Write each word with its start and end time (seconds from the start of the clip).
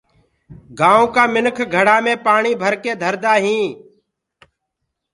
گآئونٚ 0.79 1.11
ڪآ 1.15 1.23
مِنک 1.33 1.57
گھڙآ 1.75 1.97
مي 2.05 2.13
پآڻي 2.25 2.51
ڀرڪي 2.61 2.91
ڌردآ 3.01 3.33
هينٚ 3.43 3.71